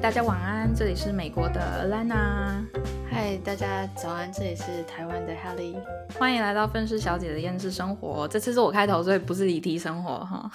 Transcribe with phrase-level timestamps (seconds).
[0.00, 2.64] 大家晚安，这里是美国的 Lana。
[3.10, 5.76] 嗨，大家早安，这里是台湾的 Helly。
[6.18, 8.26] 欢迎来到愤世小姐的厌世生活。
[8.26, 10.50] 这次是我开头，所以不是离题生活哈。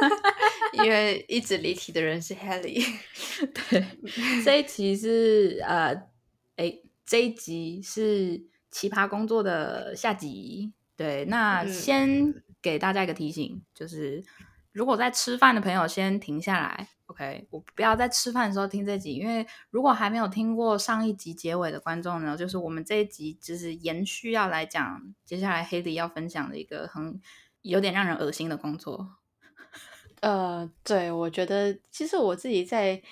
[0.82, 2.82] 因为一直离题的人是 Helly。
[3.68, 3.84] 对，
[4.42, 5.92] 这一集是呃，
[6.56, 10.72] 哎，这一集是奇葩工作的下集。
[10.96, 14.24] 对，那先给大家一个提醒，就是
[14.72, 16.88] 如果在吃饭的朋友先停下来。
[17.06, 27.20] OK，我不要在吃饭的时候听这集，因为如果还没有听过上一集结尾的观众呢，就是我们这一集就是延续要来讲接下来黑迪要分享的一个很
[27.62, 29.16] 有点让人恶心的工作。
[30.22, 33.02] 呃，对，我觉得其实我自己在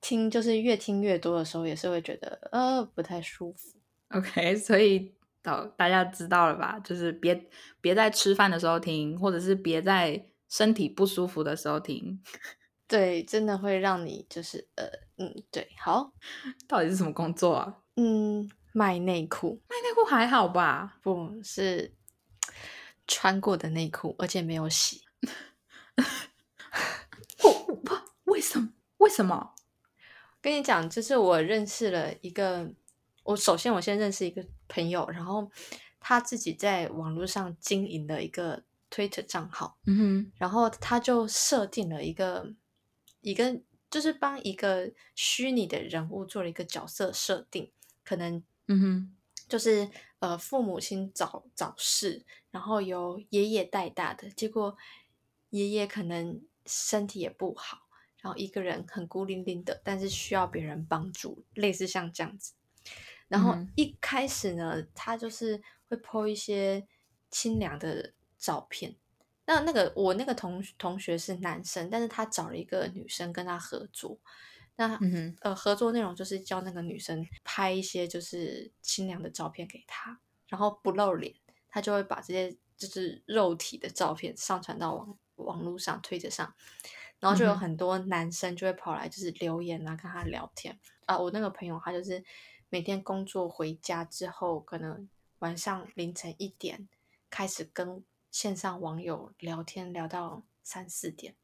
[0.00, 3.76] 听，就是越听越多的时候，也是会觉得呃不太舒服。
[4.10, 6.78] OK，所以到大家知道了吧？
[6.84, 7.48] 就是别
[7.80, 12.22] 别在吃饭的时候听，或者是别在身体不舒服的时候听。
[12.86, 14.84] 对，真的会让你就是呃
[15.16, 16.12] 嗯，对，好，
[16.66, 17.78] 到底是什么工作啊？
[17.94, 20.98] 嗯，卖内裤，卖内裤还好吧？
[21.00, 21.94] 不是
[23.06, 25.02] 穿过的内裤，而且没有洗。
[27.38, 28.72] 不不，为什么？
[28.98, 29.54] 为什么？
[30.42, 32.68] 跟你讲，就是我认识了一个，
[33.22, 35.48] 我首先我先认识一个朋友，然后
[36.00, 42.54] 他自己在网络上经营的一个 Twitter 账号，嗯哼，然后他就设定了一个。
[43.22, 43.60] 一个
[43.90, 47.70] 就是帮一个虚拟的人物做了一个角色设定，
[48.02, 54.74] 可能嗯哼，就是呃父母亲早早逝，然后由爷爷带大的，结果
[55.50, 57.80] 爷爷可能身体也不好，
[58.22, 62.54] 然后一个人很孤零零的，但是需要别人帮助，类似像这样子。
[63.28, 66.86] 然后一开始呢，他就是会 po 一些
[67.30, 68.96] 清凉的照片。
[69.46, 74.18] 那那个我那个同同学是男生，但是他找了一个女生跟他合作。
[74.76, 74.96] 那
[75.40, 81.34] 呃合作内容就是叫那个女生拍一些就是清凉的照片给他，然后不露脸，
[81.68, 86.54] 他就会把这些就是肉体的照片上传到网网络上推着上，
[87.18, 91.18] 然后就有很多男生就会跑来就是留言啊跟他聊天啊。
[91.18, 92.22] 我那个朋友他就是
[92.68, 95.08] 每天工作回家之后，可能
[95.40, 96.88] 晚上凌晨一点
[97.28, 98.04] 开始跟。
[98.30, 101.34] 线上网友聊天聊到三四点，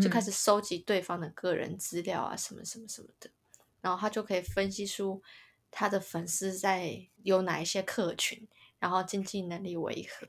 [0.00, 3.30] 就开始收集对方的个人资料啊，什么什么什么的，
[3.80, 5.22] 然后他就可以分析出
[5.70, 8.46] 他的粉丝在有哪一些客群，
[8.78, 10.28] 然后经济能力为何，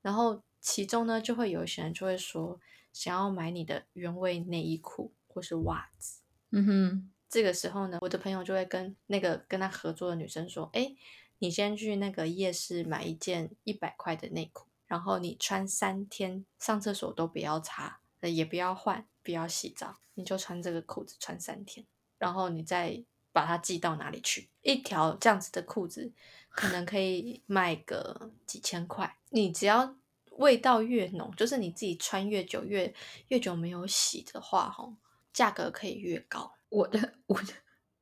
[0.00, 2.58] 然后其中呢就会有一些人就会说
[2.92, 10.94] 想要买你的原味内衣裤或是袜子，嗯哼，这个时候呢，我的朋友就会跟那个跟他合作的女生说，哎，
[11.38, 14.69] 你先去那个夜市买一件一百块的内裤。
[14.90, 21.86] 然后你穿三天，上厕所都不要擦，也不要换，不要洗澡，你就穿这个裤子穿三天，
[22.18, 24.50] 然后你再把它寄到哪里去？
[24.62, 26.12] 一条这样子的裤子
[26.48, 29.16] 可能可以卖个几千块。
[29.28, 29.94] 你只要
[30.32, 32.92] 味道越浓，就是你自己穿越久，越
[33.28, 34.92] 越久没有洗的话，哈，
[35.32, 36.52] 价格可以越高。
[36.68, 37.52] 我的，我的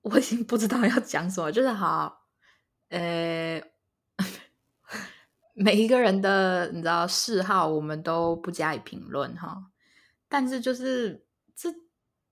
[0.01, 2.25] 我已经不知道要讲什么，就是好，
[2.89, 3.63] 呃。
[5.61, 9.73] 每一个人的你知道嗜好，我们都不加以评论哈。
[10.29, 11.27] 但是就是
[11.57, 11.75] 这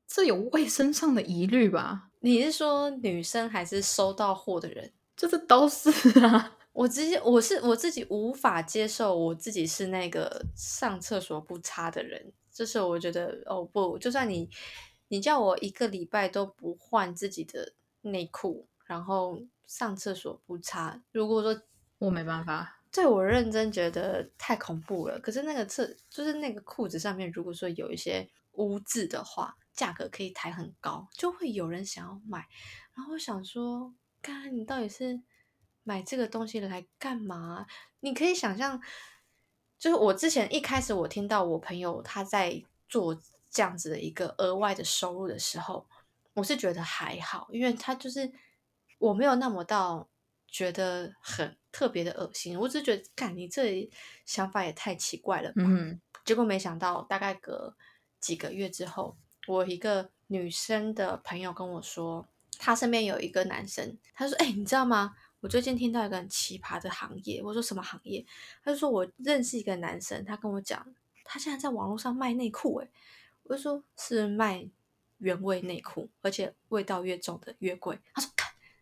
[0.06, 2.10] 这有卫生上的疑虑吧？
[2.20, 4.92] 你是说女生还是收到货的人？
[5.16, 6.56] 就是都是啊。
[6.72, 12.32] 我直接我是我自己无法接受，我自己是那个上厕所不擦的人。
[12.52, 14.48] 就是我觉得哦不，就算你
[15.08, 17.72] 你叫我一个礼拜都不换自己的
[18.02, 21.60] 内裤，然后上厕所不擦，如果说
[21.98, 22.75] 我没办法。
[22.96, 25.20] 对我认真觉得太恐怖了。
[25.20, 32.46] 可是那个厕就是那个裤子上面，如果说有一些污渍的话，价格可以抬很高，就会有人想要买。
[32.94, 33.92] 然后我想说，
[34.22, 35.20] 干，你到底是
[35.82, 37.66] 买这个东西来干嘛？
[38.00, 38.80] 你可以想象，
[39.78, 43.14] 就是我之前一开始我听到我朋友他在做
[43.50, 45.86] 这样子的一个额外的收入的时候，
[46.32, 48.32] 我是觉得还好，因为他就是
[48.96, 50.08] 我没有那么到。
[50.48, 53.86] 觉得很特别的恶心，我只是觉得，干你这
[54.24, 55.62] 想法也太奇怪了吧。
[56.24, 57.76] 结果没想到，大概隔
[58.18, 59.14] 几个月之后，
[59.46, 62.26] 我一个女生的朋友跟我说，
[62.58, 65.14] 她身边有一个男生，他说：“哎，你知道吗？
[65.40, 68.24] 我最近听到一个很奇葩的行业。”我说：“什么行业？”
[68.64, 70.94] 他就说：“我认识一个男生，他跟我讲，
[71.24, 72.88] 他现在在网络上卖内裤。”哎，
[73.42, 74.66] 我就说：“是卖
[75.18, 78.30] 原味内裤，而且味道越重的越贵。”他说。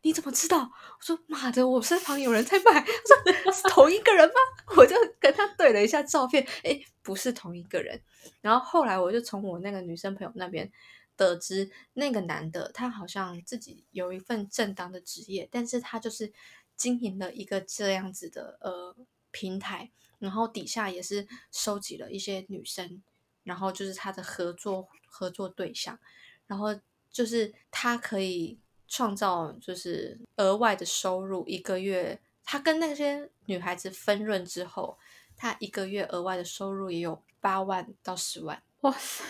[0.05, 0.59] 你怎么知道？
[0.61, 2.73] 我说妈的，我身旁有人在卖。
[2.75, 4.35] 他说是同一个人吗？
[4.77, 7.99] 我就跟他对了一下照片，哎，不是同一个人。
[8.43, 10.71] 然后后来我就从我那个女生朋友那边
[11.17, 16.31] 得知那个男的他好像自己有一份正当的职业，但是他就是
[16.77, 18.95] 经营了一个这样子的呃
[19.31, 23.03] 平台，然后底下也是收集了一些女生，
[23.43, 25.99] 然后就是他的合作合作对象，
[26.47, 26.79] 然后
[27.11, 34.98] 就是他可以创造就是额外的收入，一个月他跟那些女孩子分润之后，
[35.36, 39.25] 他一个月额外的收入也有八万到十万，哇塞，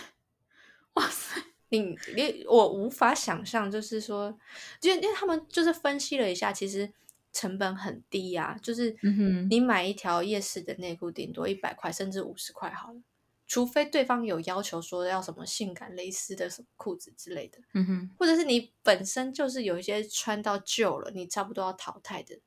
[0.93, 1.41] 哇塞！
[1.69, 4.37] 你你我无法想象，就是说，
[4.79, 6.93] 就因为他们就是分析了一下，其实
[7.33, 8.95] 成本很低呀，就是
[9.49, 12.99] 你买一条夜市的内裤，顶多一百块，甚至五十块好了，
[13.47, 22.39] 除非对方有要求说要什么性感蕾丝的什么裤子之类的，嗯哼，或者是你本身就是有一些穿到旧了，你差不多要淘汰的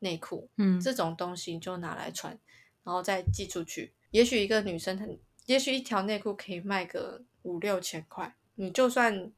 [0.00, 2.36] 内裤，嗯，这种东西就拿来穿，
[2.82, 5.06] 然后再寄出去，也许一个女生她，
[5.46, 8.36] 也许一条内裤可以卖个五六千块。
[8.56, 9.32] 你就算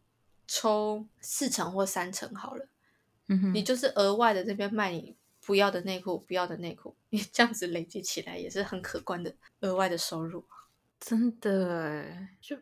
[0.49, 2.67] 抽四成或三成好了，
[3.29, 5.15] 嗯哼，你就是额外的这边卖你
[5.45, 10.43] 不要的内裤，不要的内裤，你这样子累积起来也是很可观的额外的收入。
[11.05, 12.03] 真的，
[12.41, 12.57] 就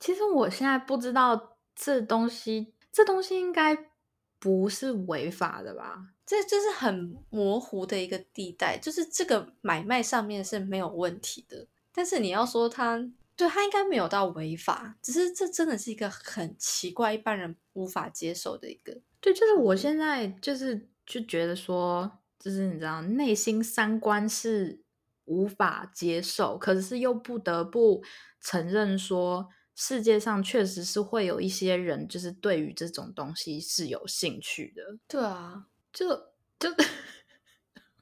[0.00, 3.76] 其实我现在不知道这东西，这东西应该
[4.38, 6.08] 不是违法的吧？
[6.24, 13.10] 这就是很模糊的一个地带，就是这个买卖上面是没有问题的，但是你要说它。
[13.36, 18.96] 对他应该没有到违法，只是这真的是一个很奇怪、一般人无法接受的一个。
[19.20, 22.08] 对，就是我现在就是就觉得说，
[22.38, 24.83] 就是你知道，内心三观是
[25.24, 28.02] 无法接受，可是又不得不
[28.40, 34.98] 承认说，世界上确实是会有一些人，就是对于这种东西是有兴趣的。
[35.08, 36.08] 对啊，就
[36.58, 36.70] 就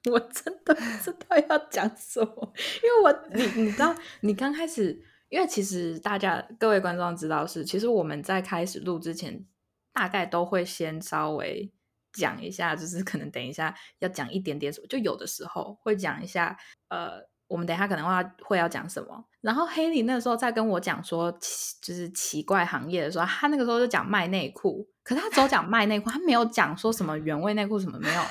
[0.11, 2.53] 我真的不知道要讲什么，
[2.83, 5.05] 因为我你你知道，你刚开始。
[5.33, 9.47] 因为其实大家各位观众知道是，其实我们在开始录之前，
[9.91, 11.73] 大概都会先稍微
[12.13, 16.57] 讲一下，就是可能等一下要讲一点点什么，就有的时候会讲一下，
[16.89, 19.25] 呃，我们等一下可能会会要讲什么。
[19.41, 21.33] 然后黑里那时候在跟我讲说，
[21.81, 28.23] 就是奇怪行业的时候，他那个时候就讲卖内裤，可是他只讲卖内裤，他没有讲说什么原味内裤什么没有。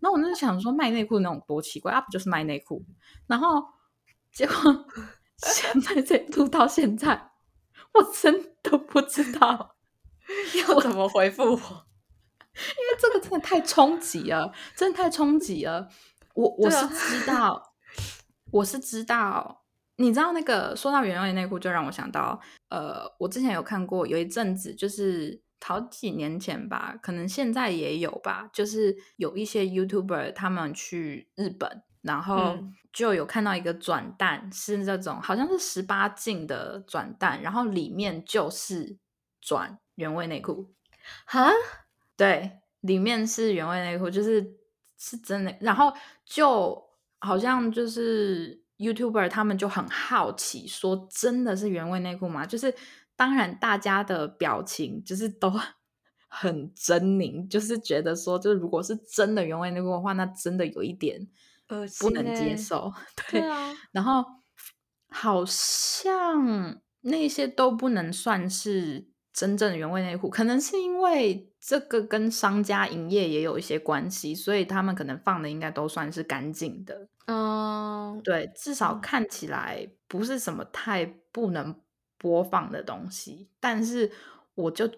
[0.00, 2.84] 那我那就想说，卖内裤那种多奇怪，啊不就是卖内裤？
[3.26, 3.64] 然后
[4.32, 4.54] 结果。
[5.42, 7.30] 现在这录到现在，
[7.94, 9.74] 我真的不知道
[10.68, 11.86] 要怎么回复我，
[12.54, 15.88] 为这个真的太冲击了，真的太冲击了。
[16.34, 17.74] 我我是知道，
[18.50, 19.64] 我是知道，
[19.96, 31.82] 你知道那个说到原味内裤，就让我想到，呃，我之前有看过，有一阵子就是好几年前吧，可能现在也有吧，就是有一些 YouTuber 他们去日本。
[32.02, 32.58] 然后
[32.94, 38.96] 就有看到一个转蛋，是这种好像是十八禁的转蛋，然后里面就是
[39.38, 40.72] 转原味内裤，
[41.26, 41.50] 哈，
[42.20, 44.58] 对，里面是原味内裤，就是
[44.98, 45.56] 是真的。
[45.60, 45.90] 然后
[46.26, 46.78] 就
[47.18, 52.44] 好像就是 YouTuber 他们就很好奇，说真的是原味内裤吗？
[52.44, 52.74] 就是
[53.16, 55.50] 当然大家的表情就是都
[56.28, 61.26] 很 狰狞，就是觉得说，就是如果是真的原味内裤的话，那真的有一点。
[62.00, 62.92] 不能接受，
[63.30, 64.24] 对啊，然后
[65.08, 77.06] 好像那些都不能算是真正的原味内裤，可能是因为这个跟商家营业也有一些关系，所以他们可能放的应该都算是干净的。
[77.28, 81.80] 嗯，对，至少看起来不是什么太不能
[82.18, 83.48] 播放的东西。
[83.60, 84.10] 但是
[84.56, 84.90] 我就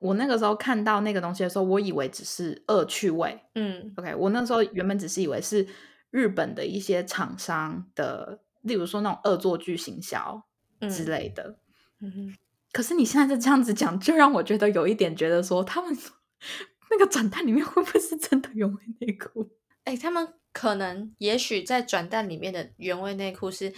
[0.00, 3.40] 我那个时候看到那个东西的时候，我以为只是恶趣味。
[3.54, 5.66] 嗯，OK，我那时候原本只是以为是。
[6.12, 10.42] 日本的一些厂商的，例如说那种恶作剧行销
[10.90, 11.54] 之类的，
[12.00, 12.34] 嗯哼。
[12.72, 15.96] 可是你现在这样子讲，就让我觉得有一点觉得说，他们
[16.90, 19.50] 那个转蛋里面会不会是真的原味内裤？
[19.84, 23.72] 哎，他们可能也许在转蛋里面的原味内裤是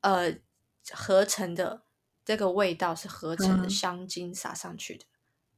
[0.00, 0.34] 呃
[0.92, 1.82] 合成的，
[2.24, 5.04] 这个味道是合成的香精撒上去的。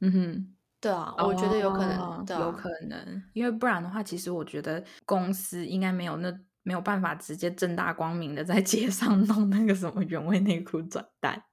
[0.01, 0.55] 嗯哼。
[0.83, 11.45] 对啊，我觉得有可能，有可能，因为不然的话，其实我觉得公司应该没有那没有办法直接正大光明的在街上弄那个什么原味内裤转蛋。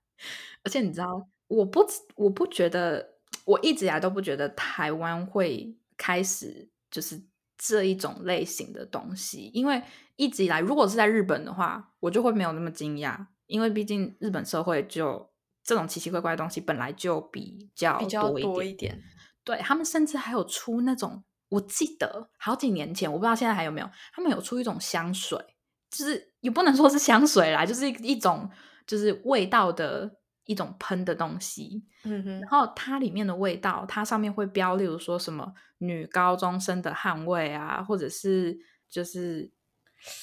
[0.64, 1.86] 而且你知道，我不
[2.16, 7.22] 我不觉得，我一直以来都不觉得台湾会开始就是
[7.58, 9.82] 这一种类型的东西，因为
[10.16, 15.30] 一直以来，如果是在日本的话，我就会没有那么惊讶，因为毕竟日本社会就
[15.64, 19.02] 这种奇奇怪怪的东西本来就比较比较多一点。
[19.44, 23.90] 对他们甚至还有出那种，我记得好几年前，我不知道现在还有没有。
[24.14, 25.38] 他们有出一种香水，
[25.90, 28.48] 就是也不能说是香水啦，就是一一种
[28.89, 30.12] 就是味道的
[30.46, 38.58] 一种喷的东西，嗯哼，然后它里面的味道，它上面会标，例如说什么女高中生的汗味啊，或者是
[38.89, 39.51] 就是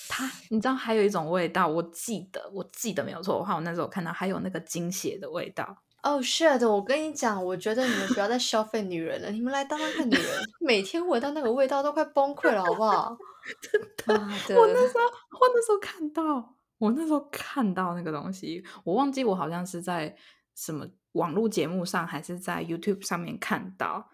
[0.09, 5.85] 它，你知道还有一种味道，我记得我记得没有错的话，我那时候看到还有那个精血的味道。
[6.03, 10.25] 哦，是的，我跟你讲，我觉得你们不要再消费女人了，你们来当当看女人，
[10.59, 13.17] 每天闻到那个味道都快崩溃了，好不好？
[13.63, 16.56] 真的，我那时候我那时候看到。
[16.79, 20.15] 我那时候看到那个东西，我忘记我好像是在
[20.55, 24.11] 什么网络节目上，还是在 YouTube 上面看到，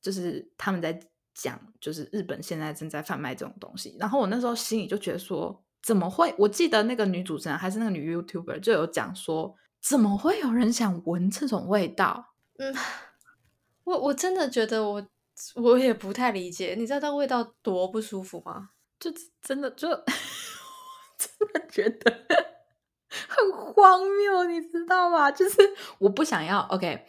[0.00, 0.98] 就是他们在
[1.34, 3.96] 讲，就是日本现在正在贩卖这种东西。
[4.00, 6.34] 然后我那时候心里就觉得说，怎么会？
[6.38, 12.34] 我记得那个女主持人还是那个女 YouTuber 就有讲说，怎么会有人想闻这种味道？
[12.58, 12.74] 嗯，
[13.84, 15.06] 我我真的觉得我
[15.56, 18.70] 我也不太理解，你知道那味道多不舒服吗？
[18.98, 19.88] 就真的就。
[21.18, 22.26] 真的觉得
[23.08, 25.30] 很荒谬，你知道吗？
[25.30, 25.56] 就是
[25.98, 27.06] 我不想要 OK，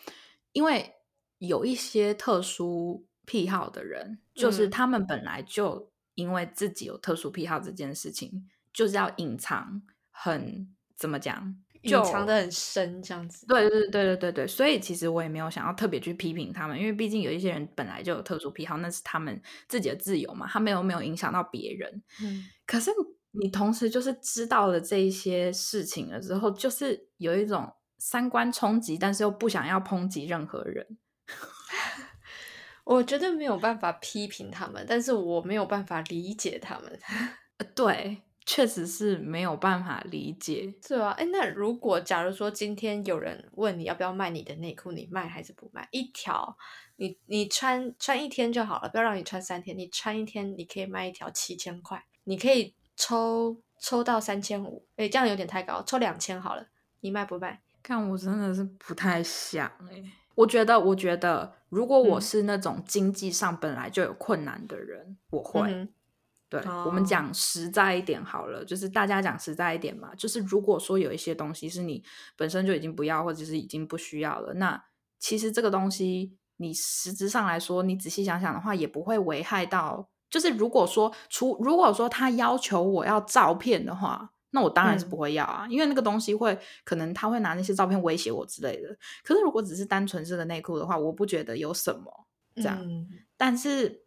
[0.54, 0.94] 因为
[1.40, 13.46] 有一些特殊癖好的人，就是他们本来就因为自己有特殊癖好这件事情，就是要隐藏，很怎么讲，隐藏的很深这样子。
[13.48, 22.02] 对对对对对对，所以其实我也没有想要特别去批评他们，因为毕竟有一些人本来就有特殊癖好，那是他们自己的自由嘛，他没有没有影响到别人。
[22.22, 22.92] 嗯，可是。
[23.40, 30.98] 你同时就是知道了这一些事情了之后，就是有一种三观冲击，但是又不想要抨击任何人。
[32.84, 37.00] 我觉得没有办法批评他们，但是我没有办法理解他们。
[37.76, 40.74] 对，确实是没有办法理解。
[40.88, 45.88] 是啊，哎，那如果假如说今天有人问你要不要卖你的内裤，你卖还是不卖？
[45.92, 46.58] 一条，
[46.96, 49.78] 你你穿穿一天就好了，不要让你穿三天。
[49.78, 52.74] 你穿一天，你可以卖一条七千块，你可以。
[52.98, 56.66] 抽抽到三千五，哎，这样有点太高，抽两千好了，
[57.02, 57.62] 你卖不卖？
[57.84, 60.04] 看我真的是不太想哎，
[60.36, 65.88] 我觉得，我觉得如果我是那种经济上本来就有困难的人，我会。
[66.50, 72.04] 对，我们讲实在一点好了，就是大家讲实在一点嘛，就是如果说有一些东西是你
[72.36, 74.82] 本身就已经不要，或者是已经不需要了，那
[75.20, 80.10] 其实这个东西你实质上来说，你仔细想想的话，也不会危害到。
[80.30, 88.90] 就是如果说，除如果说他要求我要照片的话，那我当然是不会要啊，因为那个东西会可能他会拿那些照片威胁我之类的。
[89.24, 92.80] 可是如果只是单纯是个内裤的话，我不觉得有什么这样。
[93.36, 94.04] 但是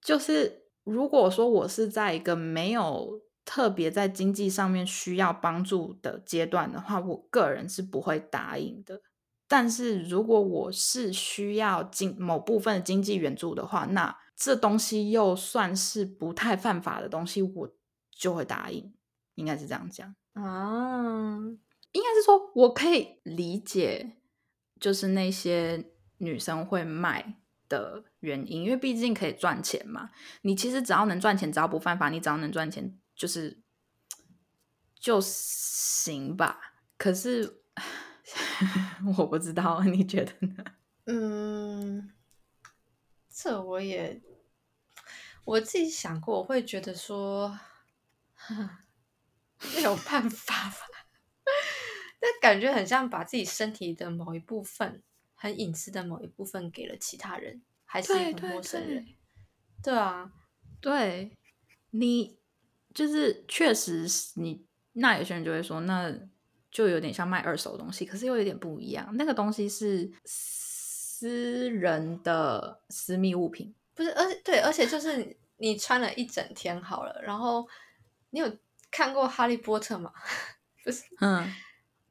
[0.00, 9.02] 就是如果说我是在一个没有特别在经济上面需要帮助的阶段的话，我个人是不会答应的。
[9.46, 17.74] 但是如果我是需要经某部分的经济援助的话，那这东西又算是不太犯法的东西，我
[18.10, 18.94] 就会答应，
[19.34, 21.38] 应该是这样讲啊。
[21.92, 24.16] 应该是说我可以理解，
[24.80, 27.36] 就是那些女生会卖
[27.68, 30.10] 的原因，因为毕竟可以赚钱嘛。
[30.42, 33.62] 你其实只要能赚钱，只要不犯法，你只要能赚钱，就是
[34.98, 36.58] 就行吧。
[36.98, 37.62] 可是
[39.18, 40.64] 我不知道，你觉得呢？
[41.06, 42.10] 嗯。
[43.36, 44.22] 这我也
[45.44, 47.58] 我自己想过，我会觉得说
[49.74, 50.76] 没有办法吧，
[52.22, 55.02] 那感觉很像把自己身体的某一部分、
[55.34, 59.04] 很隐私的某一部分给了其他人，还是一个陌生人。
[59.82, 60.30] 对啊，
[60.80, 61.36] 对
[61.90, 62.38] 你
[62.94, 64.06] 就是确实
[64.36, 66.16] 你那有些人就会说，那
[66.74, 70.12] 就有点像卖二手东西，可是又有点不一样，那个东西是。
[71.16, 77.66] 私人的私密物品不是，而且对，而且就是你穿了一整天好了，然后
[78.30, 78.58] 你有
[78.90, 80.12] 看过《哈利波特》吗？
[80.84, 81.50] 不是，嗯，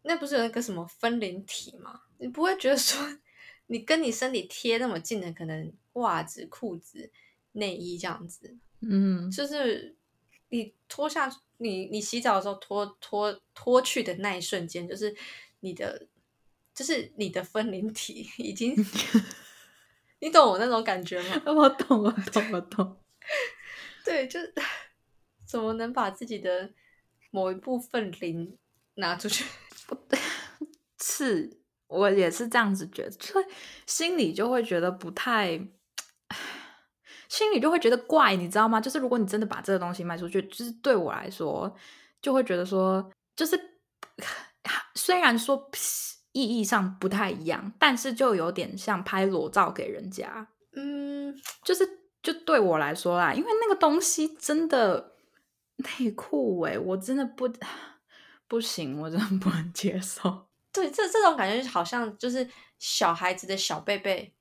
[0.03, 2.01] 那不是有那个什么分灵体吗？
[2.17, 2.97] 你不会觉得说
[3.67, 7.11] 你跟你身体贴那么近的，可能袜子、裤子、
[7.51, 9.95] 内衣这样子，嗯，就是
[10.53, 15.13] 你脱下你你洗澡的时候脱脱脱去的那一瞬间，就是
[15.59, 16.07] 你的。
[16.75, 18.73] 就是你的分灵体已经，
[20.17, 21.39] 你懂我那种感觉吗？
[21.45, 22.97] 我懂，我懂，我懂。
[24.03, 24.51] 对，就是
[25.45, 26.73] 怎么能把自己的
[27.29, 28.57] 某一部分灵
[28.95, 29.45] 拿出去？
[29.85, 30.17] 不对，
[30.99, 33.45] 是，我也是这样子觉得，所以
[33.85, 35.59] 心里就会觉得不太，
[37.33, 38.79] 心里就会觉得怪，你知道吗？
[38.79, 41.75] 就是如果你真的把这个东西卖出去，就是对我来说，
[42.21, 43.59] 就会觉得说，就是
[44.95, 45.69] 虽然说。
[46.35, 50.47] 意义上不太一样，但是就有点像拍裸照给人家。
[50.75, 51.31] 嗯，
[51.63, 51.87] 就是
[52.23, 55.13] 就对我来说啦，因为那个东西真的
[55.99, 57.47] 内裤哎，我真的不
[58.49, 60.47] 不行，我真的不能接受。
[60.71, 62.49] 对，这这种感觉好像就是
[62.79, 64.33] 小孩子的小贝贝，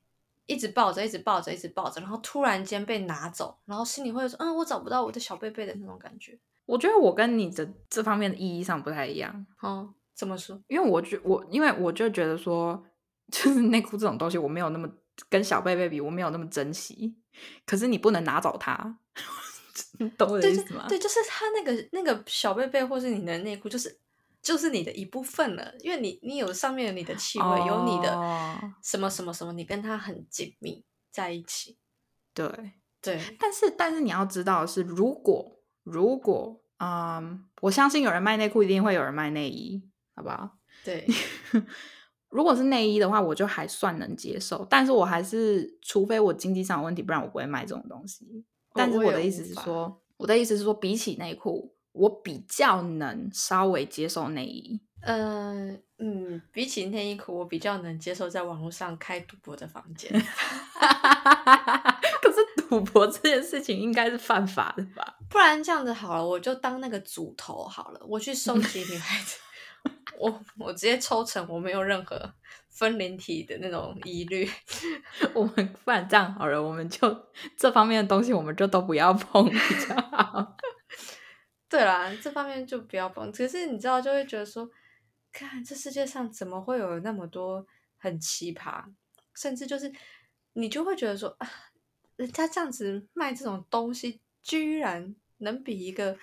[0.47, 9.47] 一直抱着，一直抱着，一直抱着，然后突然间被拿走，然后心里会说：“嗯，我找不到我的小贝贝的那种感觉。”我觉得我跟你的这方面的意义上不太一样。
[9.61, 10.61] 哦，怎么说？
[10.69, 12.83] 因为我觉我，因为我就觉得说，
[13.33, 14.89] 就是内裤这种东西，我没有那么
[15.29, 17.17] 跟小贝贝比，我没有那么珍惜。
[17.67, 18.99] 可是你不能拿走它，
[19.99, 20.87] 你懂我的意思吗？
[20.89, 23.99] 对，就是他那个那个小贝贝，或是你的内裤，就是
[24.43, 25.73] 就是你的一部分了。
[25.81, 28.19] 因为你你有上面你的气味，有你的
[28.83, 31.79] 什么什么什么，你跟他很紧密在一起。
[32.35, 32.47] 对
[33.01, 39.83] 对，但是但是你要知道的是，如果如果嗯，我相信有人卖内裤，一定会有人卖内衣，
[40.17, 40.59] 好不好？
[40.85, 41.07] 对。
[42.29, 48.47] 如果是内衣的话，我就还算能接受，但是我还是，除非我经济上有问题，不然我不会卖这种东西。
[48.73, 54.81] 但是我的意思是说，我的意思是说，比起内裤，我比较能稍微接受内衣。
[55.05, 60.11] 嗯嗯，比起内衣裤，我比较能接受在网络上开赌博的房间。
[62.23, 65.17] 可是赌博这件事情应该是犯法的吧？
[65.29, 69.37] 不然这样子好了，我就当那个主头好了，我去收集女孩子。
[70.19, 72.33] 我我直接抽成，我没有任何
[72.69, 74.49] 分灵体的那种疑虑。
[75.35, 79.59] 我们不然这样好了，我们就这方面的东西，我们就都不要碰比
[79.89, 80.57] 较好。
[81.73, 83.33] 对啦，这方面就不要碰。
[83.33, 84.71] 可是你知道，就会觉得说，
[85.33, 88.85] 看这世界上怎么会有那么多很奇葩，
[89.35, 89.91] 甚至就是
[90.52, 91.50] 你就会觉得说啊，
[92.17, 96.19] 人家这样子卖这种东西，居然能比一个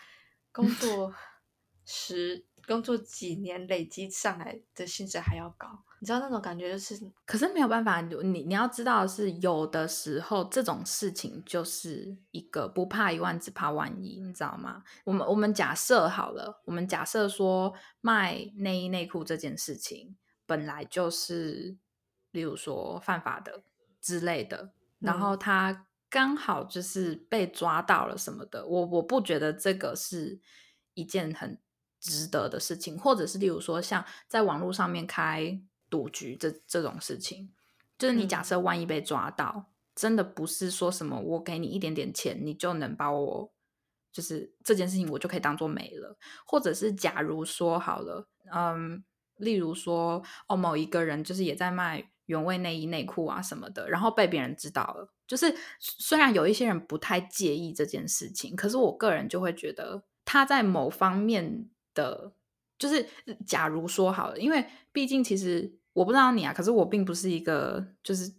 [0.52, 1.14] 工作
[1.84, 2.46] 十。
[2.68, 14.84] 工作几年累积上来的薪水还要高，你知道那种感觉就是，可是没有办法，你你要知道的是，有的时候这种事情就是一个不怕一万，只怕万一，你知道吗？
[15.04, 20.16] 我们我们假设好了，我们假设说卖内衣内裤这件事情
[20.46, 21.78] 本来就是，
[22.32, 23.62] 例如说犯法的
[24.02, 30.40] 之类的，然后他刚好就是被抓到了什么的，我我不觉得这个是
[30.94, 31.60] 一件很。
[32.02, 37.52] 值得的事情，或者是例如说，像在网络上面开赌局这这种事情，
[37.98, 43.52] 就是你假设万一被抓到，真的不是说什么我给你一点点钱，你就能把我
[44.12, 49.04] 就是这件事情我就可以当做没了，或者是假如说好了，嗯，
[49.38, 61.70] 例如说哦某一个人就是也在卖原味内衣内裤啊什么的，然后被别人知道了，就是虽然有一些人不太介意这件事情，可是我个人就会觉得他在某方面。
[61.96, 62.32] 的，
[62.78, 63.06] 就是
[63.46, 68.32] 假如说好了，因为毕竟其实我不知道你啊，可是我并不是一个，就是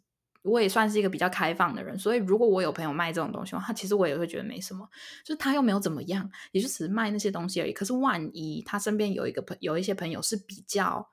[0.43, 4.89] 我也算是一个比较开放的人，所以如果我有朋友卖这种东西的话，其实我也会觉得没什么，
[5.25, 7.73] 就是他又没有怎么样，也就只是卖那些东西而已。
[7.73, 11.11] 可是万一他身边有一个朋，有一些朋友是比较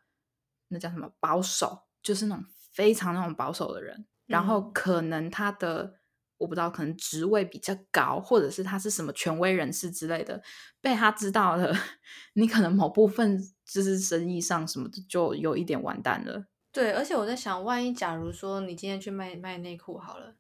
[0.69, 5.95] 那叫什么保守，就是那种非常那种保守的人，然后可能他的。
[6.38, 10.41] 我不知道，可能职位比较高，或者是他是什么权威人士之类的，
[10.80, 11.73] 被他知道了，
[12.34, 16.45] 你可能某部分就是生意上什么的，就有一点完蛋了。
[16.71, 20.36] 对，而且我在想，万一假如说你今天去卖卖内裤好了，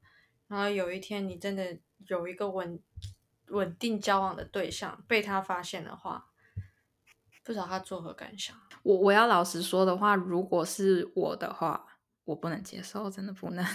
[0.47, 2.79] 然后有一天你真的有一个稳
[3.49, 6.27] 稳定交往的对象被他发现的话，
[7.43, 8.55] 不知道他作何感想？
[8.83, 11.85] 我我要老实说的话，如果是我的话，
[12.25, 13.65] 我不能接受，真的不能。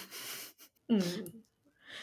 [0.86, 1.42] 嗯。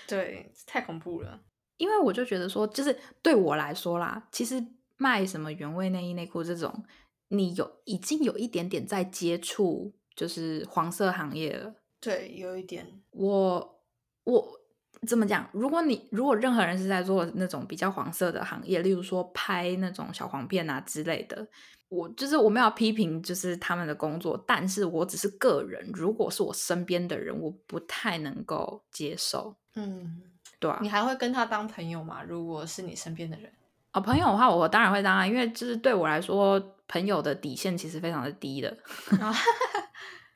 [0.07, 1.39] 对，太恐怖了。
[1.77, 4.61] 因为我就觉得说，就是对我来说啦，其实
[4.97, 6.83] 卖什么原味内衣内裤这种，
[7.29, 11.75] 你有已经有一点点在接触，就是黄色行业了。
[12.01, 13.01] 对，有一点。
[13.11, 13.81] 我
[14.25, 14.58] 我
[15.07, 15.47] 怎么讲？
[15.53, 21.47] 如果你如果任何人是在做那种比较黄色的行业，例如说拍那种小黄片啊之类的，
[21.87, 29.55] 我就是我没有批评，就是他们的工作，但是我只是个人，如果是我身边的人，我不太能够接受。
[29.75, 30.21] 嗯，
[30.59, 32.21] 对啊，你还会跟他当朋友吗？
[32.21, 33.51] 如果是你身边的人
[33.93, 38.77] 哦，朋友的话，我当然会当啊，因为就是对我来说，朋友的底线其实非常的低的。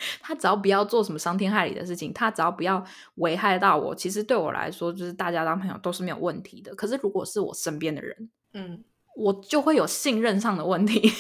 [0.21, 2.83] 他只要不要做什么伤天害理的事情，他只要不要
[3.15, 6.73] 危害到我，其实对我来说，就是大家当朋友都是没有问题的。
[6.75, 8.83] 可是如果是我身边的人，嗯，
[9.15, 11.11] 我就会有信任上的问题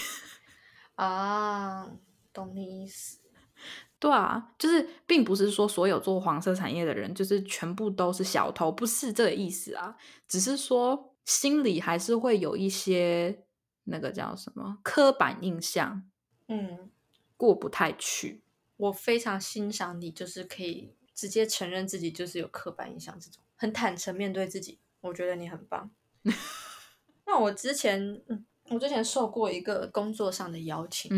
[0.95, 1.89] 啊，
[2.31, 3.19] 懂你意思。
[3.99, 9.95] 对啊，就是并不是说所有做黄色产业的人就是全部都是小偷，不是这个意思啊。
[10.27, 13.45] 只是说心里还是会有一些
[13.85, 16.03] 那个叫什么刻板印象，
[16.49, 16.91] 嗯，
[17.37, 18.43] 过不太去。
[18.77, 25.91] 我非常欣赏你，就是可以直接承认自己就是有刻板印象，这种很坦诚面对自己，我觉得你很棒。
[27.25, 31.09] 那我之前，嗯，我之前受过一个工作上的邀请，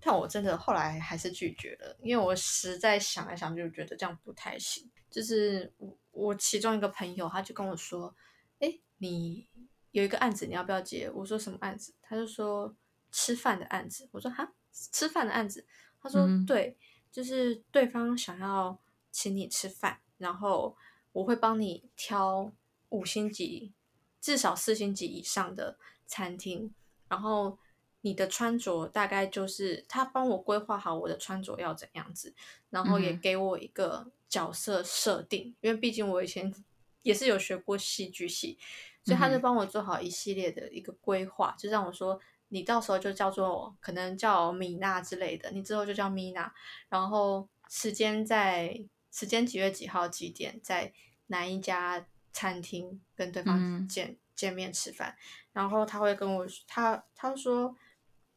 [0.00, 4.90] 但我真的后来还是拒绝了，因为我实在想来想去，觉得这样不太行。
[5.10, 8.14] 就是我我其中一个朋友，他就跟我说
[8.60, 9.48] ：“哎，你
[9.90, 12.74] 有一个案子，你要不要接？”我说：“什么案子？”他就说
[13.10, 14.52] ：“吃饭的案子。”我说：“哈，
[14.92, 15.66] 吃饭的案子。”
[16.00, 16.78] 他说：“对，
[17.10, 18.78] 就是对方想要
[19.10, 20.76] 请你吃饭，然后
[21.12, 22.52] 我会帮你挑
[22.90, 23.72] 五星级，
[24.20, 26.72] 至少四星级以上的餐厅。”
[27.08, 27.58] 然后
[28.02, 32.32] 你的穿着大概就是他帮我规划好我的穿着要怎样子，
[32.70, 36.54] 然后也给我一个角色设定，因为毕竟我以前
[37.02, 38.56] 也是有学过戏剧系，
[39.02, 46.52] 所以他就帮我做好一系列的一个规划，就让我说你到时候就叫做可能叫米娜之类的，你之后就叫米娜，
[46.88, 48.78] 然后时间在
[49.10, 50.92] 时间几月几号几点在
[51.26, 54.16] 哪一家餐厅跟对方见。
[54.36, 55.14] 见面吃饭，
[55.52, 57.76] 然后他会跟我他他说，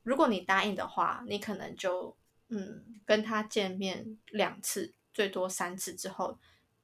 [0.01, 2.13] 如果你答应的话，你可能就
[2.49, 6.37] 嗯跟他见面两次，最多三次之后，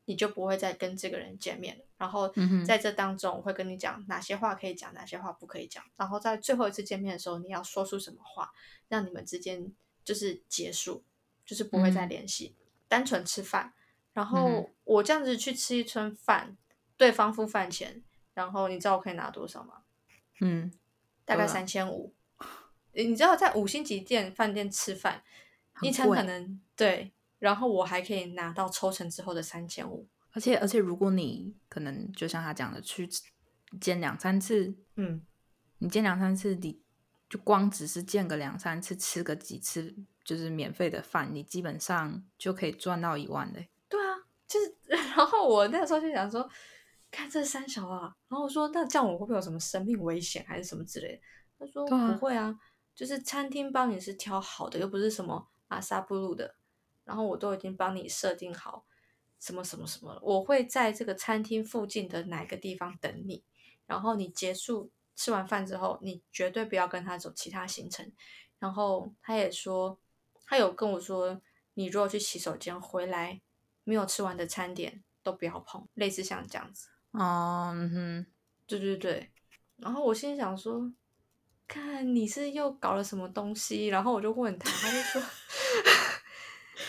[0.06, 1.84] 你就不会再跟这个人见面了。
[2.00, 2.34] 然后
[2.66, 5.84] 在这当中，我会跟你讲哪些话可以讲，哪些话不可以讲。
[5.98, 8.50] 然后在最后一次见面的时候，你要说出什么话，
[8.88, 9.70] 让你们之间
[10.06, 11.04] 就是结束，
[11.46, 12.56] 就是不会再联系，
[12.88, 13.74] 单纯吃饭。
[14.14, 16.56] 然后我这样子去吃一餐饭，
[16.96, 18.02] 对方付饭钱。
[18.34, 19.82] 然后你知道我可以拿多少吗？
[20.40, 20.72] 嗯，
[21.26, 22.16] 大概三千五。
[22.94, 25.22] 你知道在五星级店饭店吃饭，
[25.82, 30.08] 一餐可能对，然后我还可以拿到抽成之后的三千五。
[30.32, 33.10] 而且而且，如果你可能就像他讲的，去
[33.80, 35.26] 见两三次，嗯，
[35.80, 36.82] 你见两三次，你
[37.30, 43.70] 就光只是见个两三次，吃个几次，就是免费的饭，你基本上就可以赚到一万嘞。
[43.88, 44.16] 对啊，
[44.48, 44.76] 就是，
[45.16, 46.50] 然后我那时候就想说。
[47.12, 51.22] 看这三小啊，然后我说那这样我会不会有什么生命危险还是什么之类的？
[51.58, 52.56] 他说不会啊，
[52.94, 56.54] 就是餐厅帮你是挑好的，又不是什么阿萨布鲁的，
[57.06, 58.86] 然后我都已经帮你设定好
[59.40, 63.44] 什么什么什么，我会在这个餐厅附近的哪个地方等你，
[63.86, 68.12] 然后你结束吃完饭之后，你绝对不要跟他走其他行程。
[68.60, 69.98] 然后他也说，
[70.46, 71.42] 他有跟我说，
[71.76, 73.42] 你如果去洗手间回来
[73.86, 76.90] 没有吃完的餐点都不要碰，类似像这样子。
[77.12, 78.26] 哦，嗯哼，
[78.68, 79.32] 对对对，
[79.78, 80.92] 然后我心想说，
[81.68, 85.22] 看你是又搞了什么东西，然后我就问他，他就说，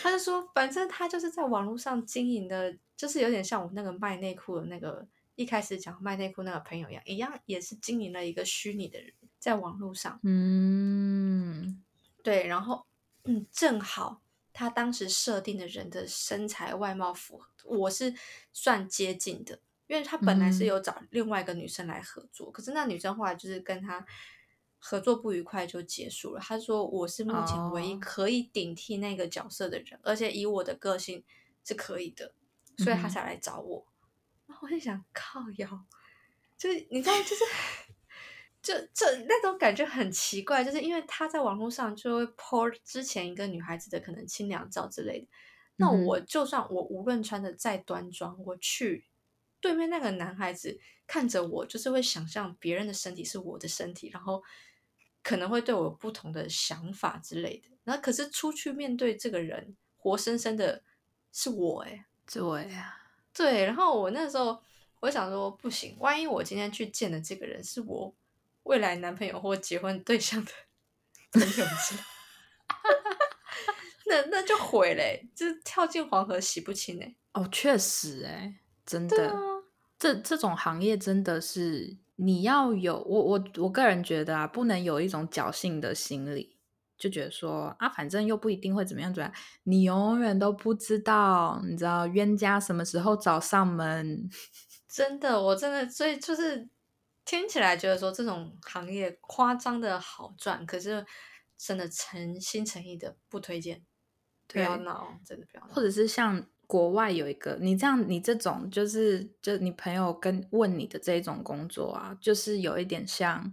[0.01, 11.81] 他就说，反正他就是在网络上经营的，就是有点像我那个卖内裤的那个一开始讲卖内裤那个朋友一样，一样也是经营了一个虚拟的人，在网络上，嗯，
[12.23, 12.85] 对，然后
[13.23, 14.21] 嗯，正好
[14.53, 18.13] 他当时设定的人的身材外貌符合，我是
[18.53, 19.59] 算接近的。
[19.87, 24.05] 因为他本来是有找另外一个女生来合作，可是那女生后来就是跟他
[24.83, 26.41] 合作不愉快就结束了。
[26.41, 31.23] 他说：“我是目前唯一可以顶替那个角色的人，而且以我的个性
[31.63, 32.33] 是可以的，
[32.77, 33.85] 所以他才来找我。”
[34.47, 35.85] 然后我就想靠腰，
[36.57, 37.43] 就是你知道，就是
[38.61, 45.27] 就这那种感觉很奇怪，就是因为他在网络上就会 po 之前一个女孩子的可能清凉照之类的。
[45.77, 49.05] 那我就算我无论穿的再端庄，我去。
[49.59, 54.41] 对面那个男孩子看着我，就是会想象别人的身体是我的身体，然后
[55.23, 57.69] 可能会对我有不同的想法之类的。
[57.83, 60.83] 然后可是出去面对这个人，活生生的
[61.31, 62.95] 是我，哎，对呀，
[63.33, 63.65] 对。
[63.65, 64.61] 然后我那时候
[64.99, 68.13] 我想说，不行，万一我今天去见的这个人是我
[68.63, 70.51] 未来男朋友或结婚对象的
[71.31, 71.65] 朋友，
[74.05, 77.15] 那那就毁嘞，就是跳进黄河洗不清哎。
[77.33, 79.51] 哦，确实哎，真的。
[79.97, 86.57] 这这种行业真的是你要有我我我个人觉得啊，不能有一种侥幸的心理，
[86.97, 94.29] 就觉得说啊，反正又不一定会怎么样怎么样，你永远都不知道，你知道冤家什么时候找上门。
[94.87, 96.69] 真的，我真的所以就是
[97.25, 101.05] 听起来觉得说这种行业夸张的好赚，可是
[101.57, 103.83] 真的诚心诚意的不推荐，
[104.47, 106.45] 不要闹，真的不要，或者是像。
[106.71, 113.51] 国外有一个，你这样，你这种就是，就你朋友跟问你的这一种工作啊，就是有一点像，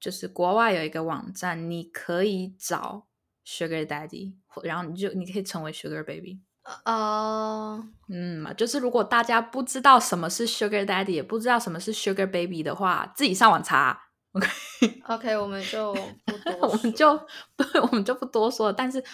[0.00, 3.06] 就是国外有一个网站，你可以找
[3.46, 4.32] Sugar Daddy，
[4.64, 6.40] 然后你就你可以成为 Sugar Baby。
[6.84, 14.08] 哦，嗯，就是如果大家不知道什么是 Sugar Daddy，也不知道什么是 Sugar Baby 的话，自己上网查。
[14.34, 17.16] OK，OK，我们就不多，我们就
[17.54, 18.72] 不，我们就不多说了。
[18.72, 19.04] 但是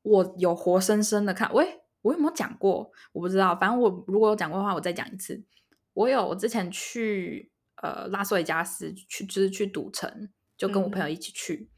[0.00, 1.81] 我有活生生的看，喂。
[2.02, 2.90] 我有没有讲过？
[3.12, 3.56] 我不知道。
[3.56, 5.42] 反正我如果有讲过的话，我再讲一次。
[5.94, 7.50] 我有，我之前去
[7.82, 11.70] 呃拉斯维加斯去，就是去赌城，就跟我朋友一起去。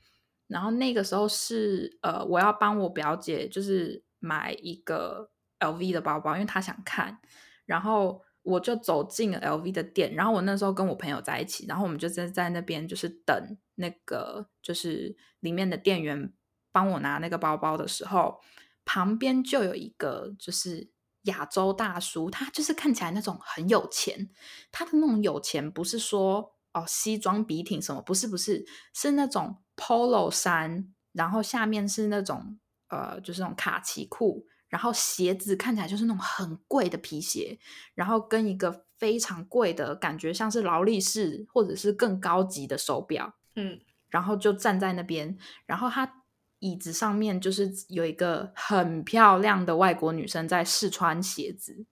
[0.46, 7.18] 然后那个时候是呃，我要帮我表姐就是买一个 LV 的包包，因为她想看。
[7.66, 16.32] 然后我就走进了 LV 的店，然后我那时候跟我朋友在一起，然后我们就在在那边就是等那个就是里面的店员
[16.70, 18.38] 帮我拿那个包包的时候，
[18.84, 20.90] 旁边就有一个就是
[21.22, 24.30] 亚洲大叔，他就是看起来那种很有钱，
[24.70, 34.46] 他的那种有钱不是说哦西装笔挺什么，不是不是，是那种 polo 衫，然后下面是那种呃就是那种卡其裤。
[34.66, 37.60] 然后鞋子看起来就是那种很贵的皮鞋，
[37.94, 46.23] 然后跟一个非常贵的感觉像是劳力士或者是更高级的手表，嗯，然后就站在那边，然后他
[46.64, 51.84] 椅子上面就是有一个很漂亮的外国女生在试穿鞋子，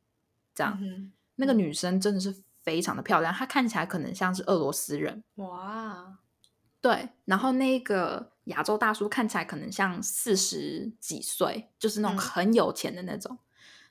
[0.55, 0.79] 这样，
[1.37, 6.19] 那个女生真的是非常的漂亮，她看起来可能像是俄罗斯人，哇，
[6.81, 8.33] 对，然后那个。
[8.47, 13.39] 亚洲大叔看起来可能像四十几岁，就是那种很有钱的那种。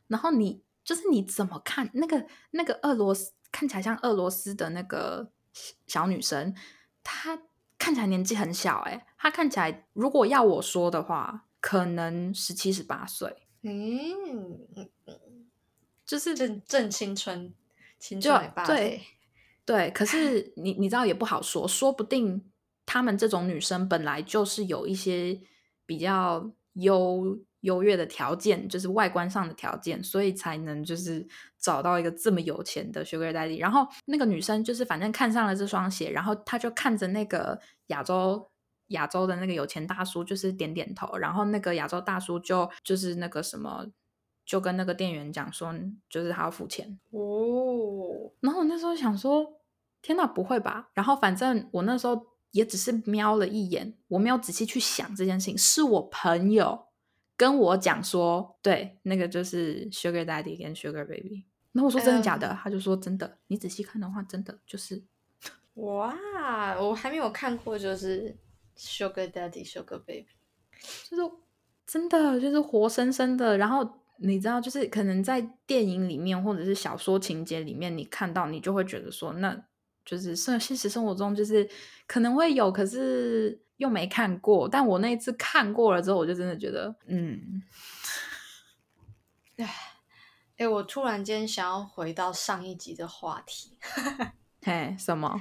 [0.08, 5.32] 然后你就是你怎么看那个那个俄罗斯看起来像俄罗斯的那个
[5.88, 6.54] 小女生，
[7.02, 7.40] 她
[7.78, 13.48] 看起来年纪很小哎，她看起来如果要我说的话，可能十七十八岁。
[13.62, 14.68] 嗯，
[16.04, 17.54] 就是正正青春，
[18.00, 19.02] 青春对
[19.64, 19.92] 对。
[19.92, 22.44] 可是你你知道也不好说，说不定。
[22.84, 25.40] 她们这种女生本来就是有一些
[25.86, 31.26] 比较优优越的条件，就是外观上的条件，所以才能就是
[31.60, 33.60] 找到一个这么有钱的 Sugar Daddy。
[33.60, 38.51] 然后那个女生就是反正看上了这双鞋，然后她就看着那个亚洲
[38.92, 41.18] 亚洲的那个有钱大叔，就是点点头。
[41.18, 43.88] 然后那个亚洲大叔就就是那个什么，
[44.46, 45.76] 就跟那个店员讲说，
[46.10, 48.32] 就是他要付钱哦。
[48.40, 49.62] 然后我那时候想说，
[50.02, 50.90] 天哪，不会吧？
[50.94, 52.32] 然后反正我那时候。
[52.52, 55.58] 也只是瞄了一眼，我没有仔细去想这件事情。
[55.58, 56.88] 是我朋友
[57.38, 61.46] 跟我讲说，对，那个就是 Sugar Daddy 跟 Sugar Baby。
[61.72, 62.54] 那我说真的假的？
[62.62, 63.38] 他就说真的。
[63.48, 65.02] 你仔细看的话，真的就是。
[65.76, 66.14] 哇，
[66.78, 68.36] 我还没有看过，就是
[68.82, 70.28] Sugar Daddy、Sugar Baby，
[71.10, 71.32] 就是
[71.86, 73.58] 真的，就是活生生的。
[73.58, 79.66] 然后你知道，就是可能在电影里面或者是小说情节里面，你看到你就会觉得说那。
[80.04, 81.70] 就是生现实生活中就是
[82.08, 84.68] 可能会有，可是又没看过。
[84.68, 87.62] 但我那一次看过了之后，我就真的觉得，嗯，
[89.58, 89.76] 哎，
[90.58, 93.78] 哎，我突然间想要回到上一集的话题，
[94.66, 95.40] 嘿，什么？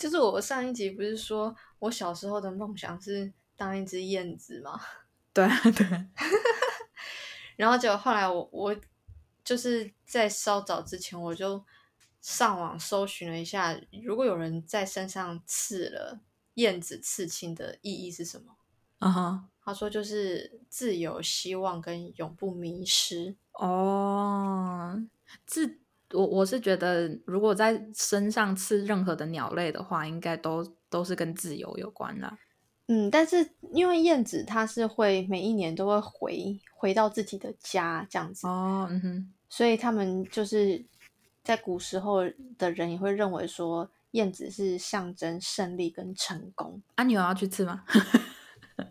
[0.00, 4.80] 就是我上一集不是说我小时候的梦想是当一只燕子吗？
[5.32, 5.86] 对对。
[7.56, 8.74] 然后就后来我我
[9.44, 11.64] 就是在稍早之前我就。
[12.22, 16.20] 上网搜寻了一下，如果有人在身上刺了
[16.56, 18.54] 燕子刺青的意义是什么？
[18.98, 23.34] 啊哈，他说就是自由、希望跟永不迷失。
[23.54, 25.02] 哦，
[25.46, 25.80] 自
[26.12, 32.38] 我我是觉得，如果在身上刺任何的鸟类的话，应该都都是跟自由有关的。
[32.86, 40.84] 嗯，但是因为燕子它是会每一年都会回回到自己的家这样子哦，嗯哼，所以他们就是。
[41.42, 42.20] 在古时候
[42.58, 46.80] 的人也会认为说燕子是象征胜利跟成功。
[46.96, 47.82] 啊，你有要去吃吗？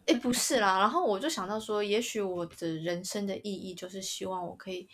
[0.07, 0.79] 哎，不是啦。
[0.79, 4.89] 然后我就想到说，也许我的人生的意义就是希望我可以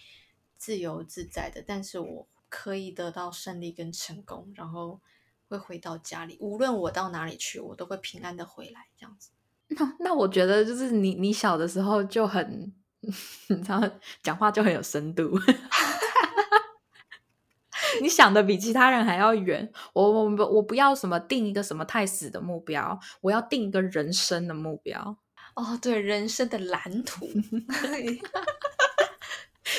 [0.65, 4.99] 自由自在的，但是我可以得到胜利跟成功，然后
[5.47, 8.88] 会回到家里，无论我到哪里去，我都会平安的回来。
[8.97, 9.30] 这样子。
[9.67, 13.80] 那 那我觉得就是你你小的时候就很， 你知道
[14.23, 15.30] 讲话就很有深度。
[18.01, 25.19] 你想的比其他人还要远，我我我不要什么定一个什么太死的目标，我要定一个人生的目标。
[25.54, 27.28] 哦，对，人生的蓝图。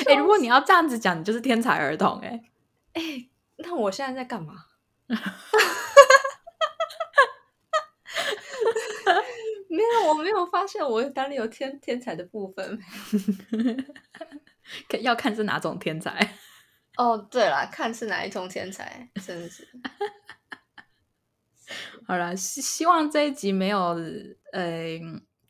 [0.06, 2.20] 哎，如果你要这样子讲，你就是天才儿童。
[2.20, 2.42] 哎，
[2.94, 4.66] 哎，那我现在在干嘛？
[9.68, 12.78] 没有，我没有发现我哪里有天天才的部分。
[15.00, 16.35] 要看是哪种天才。
[16.96, 19.68] 哦，对了，看是哪一种天才，真的是。
[22.06, 23.96] 好了，希希望这一集没有
[24.52, 24.98] 呃，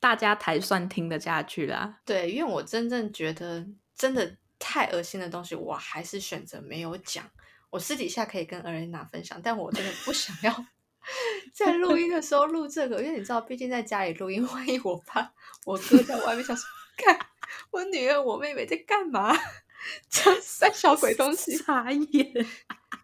[0.01, 2.01] 大家才算听得下去啦。
[2.05, 7.29] 对，因为我真正觉得真的太恶心的东西，我还是选择没有讲。
[7.71, 10.67] 我私底下可以跟尔琳娜分享，但我真的不想要
[11.53, 15.33] 在录音的时候录这个，因为你知道，毕竟在家里录音，万一我怕
[15.65, 16.65] 我哥在外面想说，
[16.97, 17.19] 看
[17.71, 19.37] 我女儿、我妹妹在干嘛。
[20.11, 22.47] 这三小鬼东西，傻眼，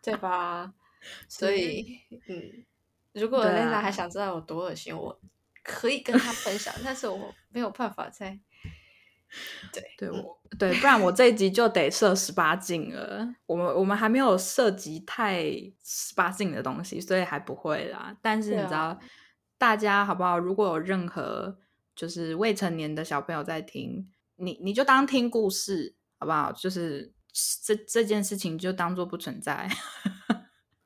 [0.02, 0.72] 对吧？
[1.28, 2.64] 所以，嗯，
[3.12, 5.20] 如果丽娜还想知道有多恶心，我
[5.62, 8.38] 可以跟她分享，但是我没有办法在。
[9.72, 13.26] 对对，我对，不然我这一集就得设十八禁了。
[13.46, 15.42] 我们我们还没有涉及太
[15.84, 18.16] 十八禁的东西，所以还不会啦。
[18.20, 18.98] 但是你知道，
[19.58, 20.38] 大家好不好？
[20.38, 21.58] 如果有任何
[21.94, 26.52] 就是未成年的小朋友在听，你你就当听故事好不好？
[26.52, 27.12] 就是
[27.64, 29.68] 这这件事情就当做不存在。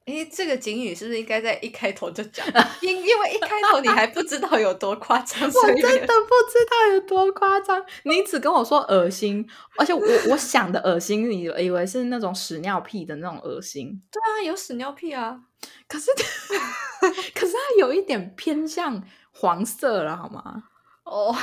[0.07, 2.47] 哎，这个警语是不是应该在一开头就讲？
[2.81, 7.85] 因因为一开头你还不知道有多夸张，我真的不知道有多夸张。
[8.05, 9.45] 你只跟我说恶心，
[9.77, 14.01] 而且我我想的恶心，你以为是那种屎尿屁的那种恶心？
[14.13, 15.41] 对啊，有屎尿屁啊。
[15.89, 16.11] 可是
[17.35, 20.63] 可是它有一点偏向黄色了，好吗？
[21.05, 21.35] 哦，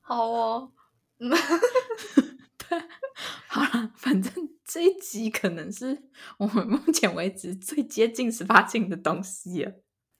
[0.00, 0.70] 好哦。
[2.68, 2.78] 对，
[3.48, 4.32] 好了，反正
[4.64, 6.02] 这一集可能是
[6.38, 9.72] 我们目前为止最接近十八禁的东西了。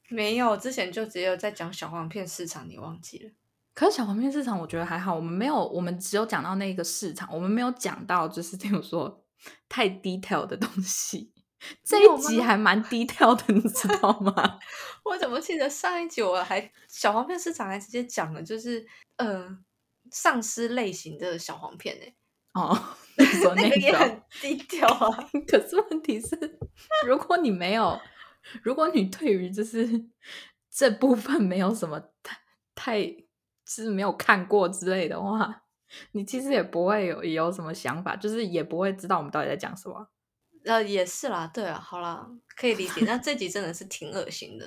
[0.08, 3.30] 没有，之前就只有在讲小黄片市场，你忘记了？
[3.74, 5.14] 可是小黄片市场，我觉得还好。
[5.14, 9.24] 我们没有，我们只有讲到那个市场，我们没有讲到就是比如说
[9.68, 11.32] 太 detail 的东西。
[11.82, 14.58] 这一集还蛮 detail 的，你知道吗？
[15.04, 19.58] 我怎么记得上一集我还小黄片市场还直接讲了，就是呃
[20.10, 22.06] 丧尸类型的小黄片呢。
[22.54, 22.76] 哦，
[23.56, 25.28] 那个也很低调啊。
[25.46, 26.58] 可是问题是，
[27.06, 28.00] 如果你没有，
[28.62, 29.86] 如果你对于就是
[30.70, 32.38] 这部分没有什么太
[32.74, 35.62] 太就是没有看过之类的话，
[36.12, 40.08] 你其实也不会有有什么想法，就是也不会知道我们到底在讲什么。
[40.64, 43.04] 呃，也是啦，对啊，好啦，可以理解。
[43.06, 44.66] 那这集真的是挺恶心的，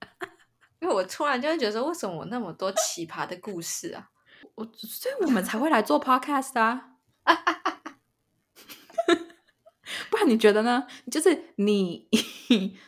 [0.80, 4.08] 因为我突然就会觉得，为什么我那么多奇葩的故事啊？
[4.54, 6.93] 我所以我们才会来做 podcast 啊。
[10.10, 10.86] 不然你觉得呢？
[11.10, 12.08] 就是你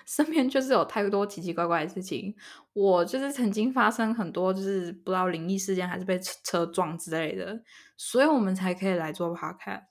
[0.06, 2.34] 身边就是有太多奇奇怪怪的事情。
[2.72, 7.62] 我就是曾经发生很多就是不知道灵异事件，还是被车撞之类的，
[7.96, 9.84] 所以我们才可以来做 podcast。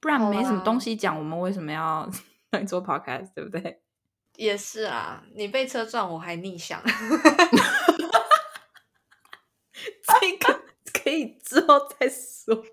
[0.00, 2.08] 不然没什么东西讲，我们为什么要
[2.52, 3.32] 来做 podcast？
[3.34, 3.82] 对不对？
[4.36, 6.80] 也是啊，你被车撞，我还逆向。
[10.06, 10.62] 这个
[11.02, 12.64] 可以之后再说。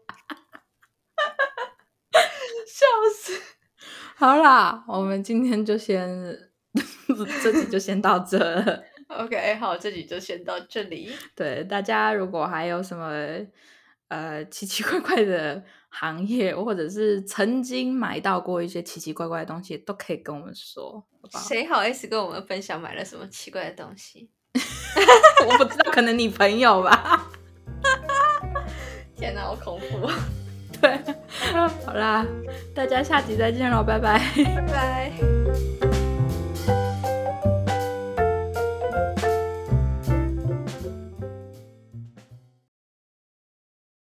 [2.66, 3.34] 笑死！
[4.18, 6.10] 好啦，我们今天就先
[7.44, 8.40] 这集就先到这。
[9.08, 11.12] OK，好，这集就先到这里。
[11.36, 13.12] 对大家，如果还有什么
[14.08, 21.06] 呃奇奇怪怪的行业，或者是曾经买到过一些奇奇怪怪的东西，都可以跟我们说。
[21.48, 24.32] 谁好意思跟我们分享买了什么奇怪的东西？
[25.48, 27.30] 我不知道，可能你朋友吧。
[29.16, 30.10] 天哪，好恐怖！
[30.82, 31.00] 对，
[31.86, 32.26] 好啦，
[32.74, 35.75] 大家下集再见喽，拜拜，拜拜。